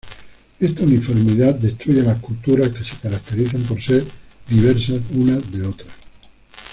Esta 0.59 0.81
uniformidad 0.81 1.53
destruye 1.59 2.01
las 2.01 2.19
culturas 2.19 2.69
que 2.69 2.83
se 2.83 2.97
caracterizan 2.97 3.61
por 3.61 3.79
ser 3.79 4.03
diversas 4.49 4.99
unas 5.11 5.51
de 5.51 5.61
otras. 5.61 5.93